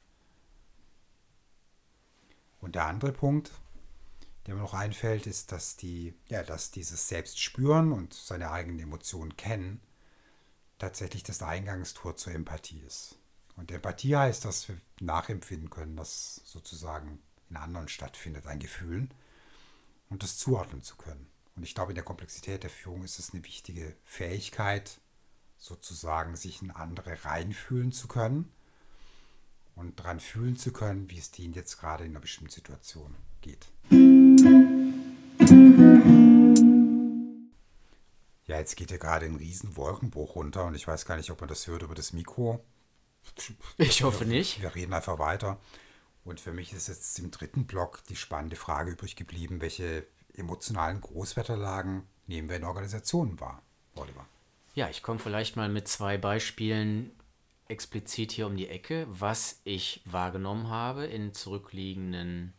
Und 2.61 2.75
der 2.75 2.85
andere 2.85 3.11
Punkt, 3.11 3.51
der 4.45 4.55
mir 4.55 4.61
noch 4.61 4.73
einfällt, 4.73 5.27
ist, 5.27 5.51
dass 5.51 5.77
die, 5.77 6.13
ja, 6.27 6.43
dass 6.43 6.71
dieses 6.71 7.07
Selbstspüren 7.07 7.91
und 7.91 8.13
seine 8.13 8.51
eigenen 8.51 8.79
Emotionen 8.79 9.37
kennen 9.37 9.81
tatsächlich 10.77 11.23
das 11.23 11.43
Eingangstor 11.43 12.15
zur 12.15 12.33
Empathie 12.33 12.81
ist. 12.87 13.17
Und 13.57 13.71
Empathie 13.71 14.15
heißt, 14.15 14.45
dass 14.45 14.69
wir 14.69 14.77
nachempfinden 15.01 15.69
können, 15.69 15.97
was 15.97 16.41
sozusagen 16.45 17.19
in 17.49 17.57
anderen 17.57 17.89
stattfindet, 17.89 18.47
ein 18.47 18.59
Gefühl, 18.59 19.09
und 20.09 20.23
das 20.23 20.37
zuordnen 20.37 20.81
zu 20.81 20.95
können. 20.95 21.27
Und 21.55 21.63
ich 21.63 21.75
glaube, 21.75 21.91
in 21.91 21.95
der 21.95 22.05
Komplexität 22.05 22.63
der 22.63 22.69
Führung 22.69 23.03
ist 23.03 23.19
es 23.19 23.33
eine 23.33 23.43
wichtige 23.43 23.95
Fähigkeit, 24.05 24.99
sozusagen 25.57 26.35
sich 26.35 26.61
in 26.61 26.71
andere 26.71 27.25
reinfühlen 27.25 27.91
zu 27.91 28.07
können 28.07 28.51
und 29.79 29.97
daran 29.99 30.19
fühlen 30.19 30.57
zu 30.57 30.73
können, 30.73 31.09
wie 31.09 31.17
es 31.17 31.31
denen 31.31 31.53
jetzt 31.53 31.79
gerade 31.79 32.03
in 32.03 32.11
einer 32.11 32.19
bestimmten 32.19 32.51
Situation 32.51 33.15
geht. 33.41 33.67
Ja, 38.45 38.57
jetzt 38.57 38.75
geht 38.75 38.89
hier 38.89 38.97
gerade 38.97 39.25
ein 39.25 39.35
riesen 39.35 39.77
Wolkenbruch 39.77 40.35
runter 40.35 40.65
und 40.65 40.75
ich 40.75 40.87
weiß 40.87 41.05
gar 41.05 41.15
nicht, 41.15 41.31
ob 41.31 41.39
man 41.39 41.47
das 41.47 41.67
hört 41.67 41.81
über 41.83 41.95
das 41.95 42.13
Mikro. 42.13 42.63
Ich 43.77 44.03
hoffe 44.03 44.25
nicht. 44.25 44.61
Wir 44.61 44.75
reden 44.75 44.93
einfach 44.93 45.19
weiter. 45.19 45.59
Und 46.25 46.39
für 46.39 46.51
mich 46.51 46.73
ist 46.73 46.89
jetzt 46.89 47.17
im 47.19 47.31
dritten 47.31 47.65
Block 47.65 48.03
die 48.09 48.15
spannende 48.15 48.57
Frage 48.57 48.91
übrig 48.91 49.15
geblieben, 49.15 49.61
welche 49.61 50.05
emotionalen 50.33 50.99
Großwetterlagen 50.99 52.03
nehmen 52.27 52.49
wir 52.49 52.57
in 52.57 52.65
Organisationen 52.65 53.39
wahr, 53.39 53.63
Oliver? 53.95 54.25
Ja, 54.75 54.89
ich 54.89 55.01
komme 55.03 55.19
vielleicht 55.19 55.55
mal 55.55 55.69
mit 55.69 55.87
zwei 55.87 56.17
Beispielen 56.17 57.11
explizit 57.69 58.31
hier 58.31 58.47
um 58.47 58.57
die 58.57 58.67
Ecke, 58.67 59.07
was 59.09 59.61
ich 59.63 60.01
wahrgenommen 60.05 60.69
habe 60.69 61.05
in 61.05 61.33
zurückliegenden 61.33 62.53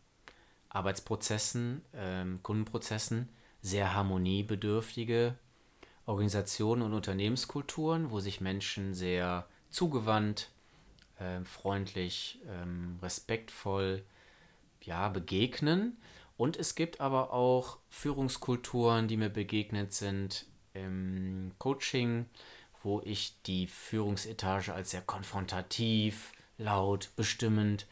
Arbeitsprozessen, 0.69 1.83
ähm, 1.93 2.39
Kundenprozessen, 2.41 3.29
sehr 3.61 3.93
harmoniebedürftige 3.93 5.35
Organisationen 6.05 6.81
und 6.81 6.93
Unternehmenskulturen, 6.93 8.09
wo 8.09 8.19
sich 8.19 8.41
Menschen 8.41 8.93
sehr 8.93 9.47
zugewandt, 9.69 10.49
äh, 11.19 11.43
freundlich, 11.43 12.39
ähm, 12.47 12.97
respektvoll 13.01 14.03
ja, 14.81 15.09
begegnen. 15.09 15.97
Und 16.37 16.57
es 16.57 16.73
gibt 16.73 17.01
aber 17.01 17.33
auch 17.33 17.77
Führungskulturen, 17.89 19.07
die 19.07 19.17
mir 19.17 19.29
begegnet 19.29 19.93
sind 19.93 20.47
im 20.73 21.51
Coaching, 21.59 22.25
wo 22.83 23.01
ich 23.03 23.41
die 23.43 23.67
Führungsetage 23.67 24.73
als 24.73 24.91
sehr 24.91 25.01
konfrontativ, 25.01 26.31
laut, 26.57 27.11
bestimmend, 27.15 27.87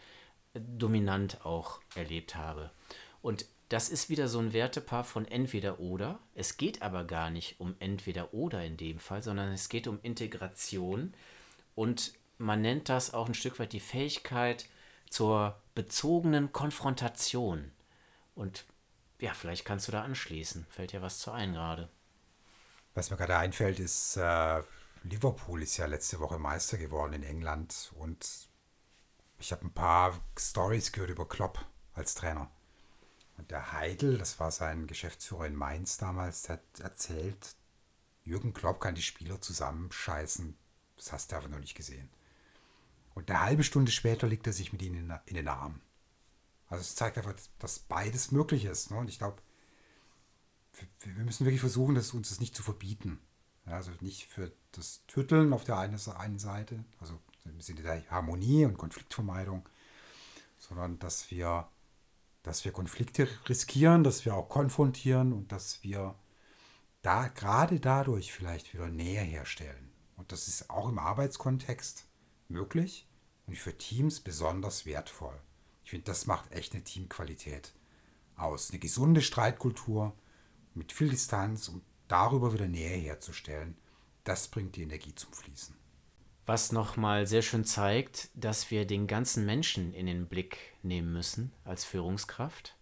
dominant 0.53 1.45
auch 1.45 1.79
erlebt 1.95 2.35
habe. 2.35 2.71
Und 3.21 3.45
das 3.69 3.89
ist 3.89 4.09
wieder 4.09 4.27
so 4.27 4.39
ein 4.39 4.51
Wertepaar 4.51 5.03
von 5.03 5.25
entweder 5.25 5.79
oder. 5.79 6.19
Es 6.33 6.57
geht 6.57 6.81
aber 6.81 7.03
gar 7.03 7.29
nicht 7.29 7.59
um 7.59 7.75
entweder 7.79 8.33
oder 8.33 8.63
in 8.63 8.77
dem 8.77 8.97
Fall, 8.97 9.21
sondern 9.21 9.51
es 9.51 9.69
geht 9.69 9.87
um 9.87 9.99
Integration. 10.01 11.13
Und 11.75 12.13
man 12.39 12.61
nennt 12.61 12.89
das 12.89 13.13
auch 13.13 13.27
ein 13.27 13.35
Stück 13.35 13.59
weit 13.59 13.73
die 13.73 13.79
Fähigkeit 13.79 14.65
zur 15.09 15.61
bezogenen 15.75 16.51
Konfrontation. 16.51 17.71
Und 18.33 18.65
ja, 19.19 19.33
vielleicht 19.33 19.65
kannst 19.65 19.87
du 19.87 19.91
da 19.91 20.01
anschließen. 20.01 20.65
Fällt 20.69 20.93
dir 20.93 21.03
was 21.03 21.19
zu 21.19 21.31
ein 21.31 21.53
gerade? 21.53 21.89
Was 22.95 23.11
mir 23.11 23.17
gerade 23.17 23.37
einfällt, 23.37 23.79
ist, 23.79 24.17
äh, 24.17 24.63
Liverpool 25.03 25.63
ist 25.63 25.77
ja 25.77 25.85
letzte 25.85 26.19
Woche 26.19 26.39
Meister 26.39 26.77
geworden 26.77 27.13
in 27.13 27.23
England 27.23 27.91
und 27.95 28.49
ich 29.39 29.51
habe 29.51 29.65
ein 29.65 29.73
paar 29.73 30.19
Stories 30.37 30.91
gehört 30.91 31.11
über 31.11 31.27
Klopp 31.27 31.65
als 31.93 32.15
Trainer. 32.15 32.51
Und 33.37 33.51
der 33.51 33.71
Heidel, 33.71 34.17
das 34.17 34.39
war 34.39 34.51
sein 34.51 34.85
Geschäftsführer 34.85 35.47
in 35.47 35.55
Mainz 35.55 35.97
damals, 35.97 36.43
der 36.43 36.57
hat 36.57 36.79
erzählt, 36.81 37.55
Jürgen 38.25 38.53
Klopp 38.53 38.81
kann 38.81 38.95
die 38.95 39.01
Spieler 39.01 39.39
zusammenscheißen. 39.39 40.57
Das 40.97 41.13
hast 41.13 41.31
du 41.31 41.37
aber 41.37 41.47
noch 41.47 41.59
nicht 41.59 41.75
gesehen. 41.75 42.09
Und 43.15 43.29
eine 43.31 43.41
halbe 43.41 43.63
Stunde 43.63 43.91
später 43.91 44.27
liegt 44.27 44.45
er 44.45 44.53
sich 44.53 44.73
mit 44.73 44.81
ihnen 44.81 45.13
in 45.25 45.35
den 45.35 45.47
Arm. 45.47 45.81
Also 46.67 46.81
es 46.81 46.95
zeigt 46.95 47.17
einfach, 47.17 47.33
dass 47.57 47.79
beides 47.79 48.31
möglich 48.31 48.65
ist. 48.65 48.91
Ne? 48.91 48.97
Und 48.97 49.09
ich 49.09 49.17
glaube, 49.17 49.41
wir 50.99 51.23
müssen 51.23 51.45
wirklich 51.45 51.61
versuchen, 51.61 51.95
das, 51.95 52.13
uns 52.13 52.29
das 52.29 52.39
nicht 52.39 52.55
zu 52.55 52.61
verbieten. 52.61 53.19
Also 53.69 53.91
nicht 54.01 54.25
für 54.25 54.51
das 54.71 55.05
Tütteln 55.07 55.53
auf 55.53 55.63
der 55.63 55.77
einen, 55.77 55.97
Seite, 55.97 56.83
also 56.99 57.19
im 57.45 57.61
Sinne 57.61 57.81
der 57.81 58.09
Harmonie 58.09 58.65
und 58.65 58.77
Konfliktvermeidung, 58.77 59.67
sondern 60.57 60.99
dass 60.99 61.31
wir, 61.31 61.69
dass 62.43 62.65
wir 62.65 62.71
Konflikte 62.71 63.27
riskieren, 63.47 64.03
dass 64.03 64.25
wir 64.25 64.35
auch 64.35 64.49
konfrontieren 64.49 65.33
und 65.33 65.51
dass 65.51 65.83
wir 65.83 66.15
da 67.01 67.27
gerade 67.27 67.79
dadurch 67.79 68.33
vielleicht 68.33 68.73
wieder 68.73 68.89
Nähe 68.89 69.21
herstellen. 69.21 69.91
Und 70.17 70.31
das 70.31 70.47
ist 70.47 70.69
auch 70.69 70.89
im 70.89 70.99
Arbeitskontext 70.99 72.05
möglich 72.49 73.07
und 73.47 73.57
für 73.57 73.77
Teams 73.77 74.19
besonders 74.19 74.85
wertvoll. 74.85 75.39
Ich 75.83 75.91
finde, 75.91 76.05
das 76.05 76.25
macht 76.27 76.51
echt 76.51 76.73
eine 76.73 76.83
Teamqualität 76.83 77.73
aus. 78.35 78.69
Eine 78.69 78.79
gesunde 78.79 79.21
Streitkultur 79.21 80.13
mit 80.73 80.91
viel 80.91 81.09
Distanz, 81.09 81.67
um 81.67 81.81
darüber 82.09 82.53
wieder 82.53 82.67
Nähe 82.67 82.97
herzustellen. 82.97 83.77
Das 84.25 84.49
bringt 84.49 84.75
die 84.75 84.83
Energie 84.83 85.15
zum 85.15 85.31
Fließen. 85.31 85.75
Was 86.45 86.71
nochmal 86.71 87.27
sehr 87.27 87.43
schön 87.43 87.63
zeigt, 87.63 88.29
dass 88.33 88.71
wir 88.71 88.85
den 88.85 89.07
ganzen 89.07 89.45
Menschen 89.45 89.93
in 89.93 90.07
den 90.07 90.27
Blick 90.27 90.57
nehmen 90.81 91.13
müssen 91.13 91.53
als 91.63 91.85
Führungskraft. 91.85 92.75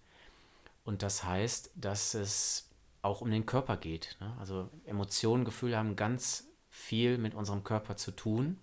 Und 0.86 1.04
das 1.04 1.26
heißt, 1.26 1.72
dass 1.76 2.14
es 2.14 2.70
auch 3.02 3.22
um 3.22 3.30
den 3.30 3.46
Körper 3.46 3.78
geht. 3.78 4.18
Ne? 4.22 4.36
Also 4.40 4.70
Emotionen, 4.86 5.46
Gefühle 5.46 5.78
haben 5.78 5.96
ganz 5.98 6.48
viel 6.70 7.18
mit 7.18 7.36
unserem 7.36 7.64
Körper 7.64 7.98
zu 7.98 8.12
tun. 8.12 8.58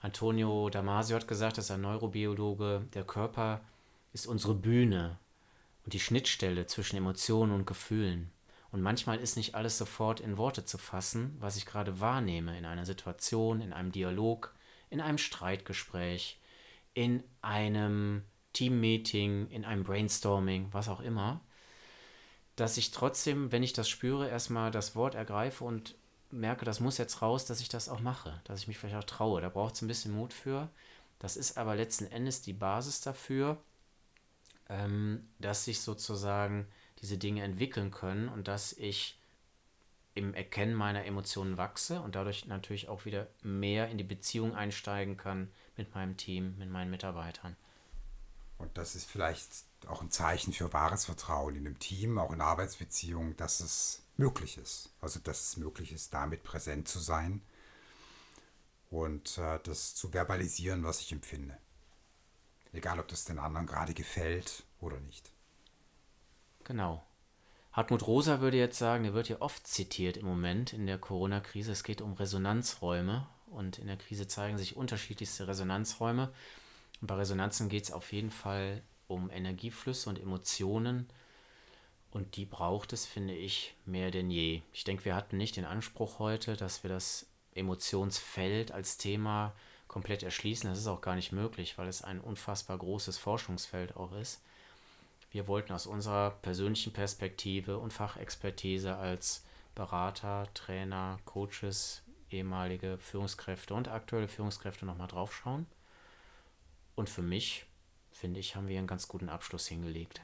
Antonio 0.00 0.70
Damasio 0.70 1.16
hat 1.16 1.26
gesagt, 1.26 1.58
dass 1.58 1.70
ein 1.70 1.80
Neurobiologe, 1.80 2.86
der 2.94 3.04
Körper 3.04 3.62
ist 4.12 4.26
unsere 4.26 4.54
Bühne 4.54 5.18
und 5.84 5.92
die 5.92 6.00
Schnittstelle 6.00 6.66
zwischen 6.66 6.96
Emotionen 6.96 7.52
und 7.52 7.66
Gefühlen. 7.66 8.30
Und 8.74 8.82
manchmal 8.82 9.20
ist 9.20 9.36
nicht 9.36 9.54
alles 9.54 9.78
sofort 9.78 10.18
in 10.18 10.36
Worte 10.36 10.64
zu 10.64 10.78
fassen, 10.78 11.36
was 11.38 11.56
ich 11.56 11.64
gerade 11.64 12.00
wahrnehme 12.00 12.58
in 12.58 12.64
einer 12.64 12.84
Situation, 12.84 13.60
in 13.60 13.72
einem 13.72 13.92
Dialog, 13.92 14.52
in 14.90 15.00
einem 15.00 15.16
Streitgespräch, 15.16 16.40
in 16.92 17.22
einem 17.40 18.24
Teammeeting, 18.52 19.46
in 19.46 19.64
einem 19.64 19.84
Brainstorming, 19.84 20.70
was 20.72 20.88
auch 20.88 20.98
immer, 20.98 21.40
dass 22.56 22.76
ich 22.76 22.90
trotzdem, 22.90 23.52
wenn 23.52 23.62
ich 23.62 23.74
das 23.74 23.88
spüre, 23.88 24.28
erstmal 24.28 24.72
das 24.72 24.96
Wort 24.96 25.14
ergreife 25.14 25.62
und 25.62 25.94
merke, 26.32 26.64
das 26.64 26.80
muss 26.80 26.98
jetzt 26.98 27.22
raus, 27.22 27.44
dass 27.44 27.60
ich 27.60 27.68
das 27.68 27.88
auch 27.88 28.00
mache, 28.00 28.40
dass 28.42 28.58
ich 28.58 28.66
mich 28.66 28.78
vielleicht 28.78 28.96
auch 28.96 29.04
traue. 29.04 29.40
Da 29.40 29.50
braucht 29.50 29.76
es 29.76 29.82
ein 29.82 29.88
bisschen 29.88 30.16
Mut 30.16 30.32
für. 30.32 30.68
Das 31.20 31.36
ist 31.36 31.58
aber 31.58 31.76
letzten 31.76 32.06
Endes 32.06 32.42
die 32.42 32.52
Basis 32.52 33.00
dafür, 33.00 33.56
ähm, 34.68 35.28
dass 35.38 35.64
sich 35.64 35.80
sozusagen 35.80 36.66
diese 37.04 37.18
Dinge 37.18 37.42
entwickeln 37.42 37.90
können 37.90 38.30
und 38.30 38.48
dass 38.48 38.72
ich 38.72 39.18
im 40.14 40.32
Erkennen 40.32 40.74
meiner 40.74 41.04
Emotionen 41.04 41.58
wachse 41.58 42.00
und 42.00 42.14
dadurch 42.14 42.46
natürlich 42.46 42.88
auch 42.88 43.04
wieder 43.04 43.26
mehr 43.42 43.90
in 43.90 43.98
die 43.98 44.04
Beziehung 44.04 44.54
einsteigen 44.54 45.18
kann 45.18 45.50
mit 45.76 45.94
meinem 45.94 46.16
Team, 46.16 46.56
mit 46.56 46.70
meinen 46.70 46.90
Mitarbeitern. 46.90 47.56
Und 48.56 48.78
das 48.78 48.94
ist 48.94 49.04
vielleicht 49.10 49.50
auch 49.86 50.00
ein 50.00 50.10
Zeichen 50.10 50.54
für 50.54 50.72
wahres 50.72 51.04
Vertrauen 51.04 51.56
in 51.56 51.66
einem 51.66 51.78
Team, 51.78 52.18
auch 52.18 52.32
in 52.32 52.40
Arbeitsbeziehungen, 52.40 53.36
dass 53.36 53.60
es 53.60 54.02
möglich 54.16 54.56
ist. 54.56 54.88
Also 55.02 55.20
dass 55.20 55.48
es 55.48 55.56
möglich 55.58 55.92
ist, 55.92 56.14
damit 56.14 56.42
präsent 56.42 56.88
zu 56.88 57.00
sein 57.00 57.42
und 58.90 59.36
äh, 59.36 59.58
das 59.64 59.94
zu 59.94 60.14
verbalisieren, 60.14 60.84
was 60.84 61.00
ich 61.00 61.12
empfinde. 61.12 61.58
Egal, 62.72 62.98
ob 62.98 63.08
das 63.08 63.26
den 63.26 63.38
anderen 63.38 63.66
gerade 63.66 63.92
gefällt 63.92 64.62
oder 64.80 64.98
nicht. 65.00 65.33
Genau. 66.64 67.02
Hartmut 67.72 68.06
Rosa 68.06 68.40
würde 68.40 68.56
jetzt 68.56 68.78
sagen, 68.78 69.04
der 69.04 69.14
wird 69.14 69.28
ja 69.28 69.40
oft 69.40 69.66
zitiert 69.66 70.16
im 70.16 70.26
Moment 70.26 70.72
in 70.72 70.86
der 70.86 70.98
Corona-Krise. 70.98 71.72
Es 71.72 71.82
geht 71.82 72.00
um 72.00 72.12
Resonanzräume 72.12 73.26
und 73.46 73.78
in 73.78 73.86
der 73.86 73.96
Krise 73.96 74.28
zeigen 74.28 74.58
sich 74.58 74.76
unterschiedlichste 74.76 75.48
Resonanzräume. 75.48 76.32
Und 77.00 77.06
bei 77.06 77.16
Resonanzen 77.16 77.68
geht 77.68 77.84
es 77.84 77.92
auf 77.92 78.12
jeden 78.12 78.30
Fall 78.30 78.82
um 79.08 79.30
Energieflüsse 79.30 80.08
und 80.08 80.20
Emotionen. 80.20 81.08
Und 82.10 82.36
die 82.36 82.46
braucht 82.46 82.92
es, 82.92 83.06
finde 83.06 83.34
ich, 83.34 83.74
mehr 83.86 84.12
denn 84.12 84.30
je. 84.30 84.62
Ich 84.72 84.84
denke, 84.84 85.04
wir 85.04 85.16
hatten 85.16 85.36
nicht 85.36 85.56
den 85.56 85.64
Anspruch 85.64 86.20
heute, 86.20 86.56
dass 86.56 86.84
wir 86.84 86.90
das 86.90 87.26
Emotionsfeld 87.54 88.70
als 88.70 88.98
Thema 88.98 89.52
komplett 89.88 90.22
erschließen. 90.22 90.70
Das 90.70 90.78
ist 90.78 90.86
auch 90.86 91.00
gar 91.00 91.16
nicht 91.16 91.32
möglich, 91.32 91.76
weil 91.76 91.88
es 91.88 92.02
ein 92.02 92.20
unfassbar 92.20 92.78
großes 92.78 93.18
Forschungsfeld 93.18 93.96
auch 93.96 94.12
ist. 94.12 94.42
Wir 95.34 95.48
wollten 95.48 95.72
aus 95.72 95.88
unserer 95.88 96.30
persönlichen 96.30 96.92
Perspektive 96.92 97.78
und 97.78 97.92
Fachexpertise 97.92 98.94
als 98.94 99.44
Berater, 99.74 100.46
Trainer, 100.54 101.18
Coaches, 101.24 102.04
ehemalige 102.30 102.98
Führungskräfte 102.98 103.74
und 103.74 103.88
aktuelle 103.88 104.28
Führungskräfte 104.28 104.86
nochmal 104.86 105.08
draufschauen. 105.08 105.66
Und 106.94 107.10
für 107.10 107.22
mich, 107.22 107.66
finde 108.12 108.38
ich, 108.38 108.54
haben 108.54 108.68
wir 108.68 108.78
einen 108.78 108.86
ganz 108.86 109.08
guten 109.08 109.28
Abschluss 109.28 109.66
hingelegt. 109.66 110.20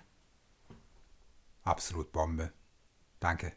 Absolut 1.64 2.12
Bombe. 2.12 2.52
Danke. 3.18 3.52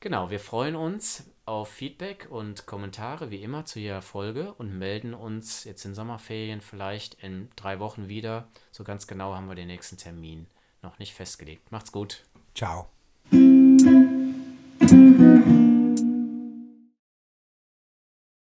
Genau, 0.00 0.28
wir 0.30 0.40
freuen 0.40 0.74
uns 0.74 1.22
auf 1.44 1.68
Feedback 1.68 2.28
und 2.30 2.66
Kommentare 2.66 3.30
wie 3.30 3.42
immer 3.42 3.64
zu 3.64 3.80
jeder 3.80 4.02
Folge 4.02 4.54
und 4.54 4.78
melden 4.78 5.14
uns 5.14 5.64
jetzt 5.64 5.84
in 5.84 5.94
Sommerferien 5.94 6.60
vielleicht 6.60 7.14
in 7.22 7.50
drei 7.56 7.80
Wochen 7.80 8.08
wieder. 8.08 8.48
So 8.70 8.84
ganz 8.84 9.06
genau 9.06 9.34
haben 9.34 9.48
wir 9.48 9.54
den 9.54 9.66
nächsten 9.66 9.96
Termin 9.96 10.46
noch 10.82 10.98
nicht 10.98 11.14
festgelegt. 11.14 11.72
Macht's 11.72 11.92
gut. 11.92 12.24
Ciao. 12.54 12.88